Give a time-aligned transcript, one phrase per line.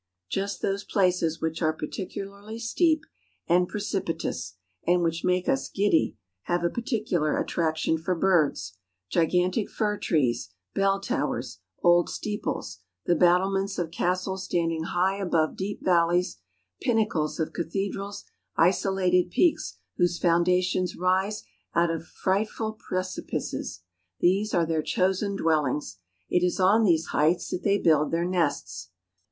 [0.31, 3.05] Just those places which are particularly steep
[3.47, 4.53] and pre 314 MOUNTAIN ADVENTURES.
[4.57, 4.57] cipitous,
[4.91, 8.79] and which make us giddy, have a particular attraction for birds;
[9.11, 15.83] gigantic fir trees, bell towers, old steeples, the battlements of castles standing high above deep
[15.85, 16.37] valleys,
[16.81, 18.23] pinnacles of cathedrals,
[18.55, 21.43] isolated peaks whose foundations rise
[21.75, 23.17] out of frightful pre Condors.
[23.19, 23.79] cipices,
[24.19, 25.97] these are their chosen dwellings;
[26.27, 28.89] it is on these heights that they build their nests.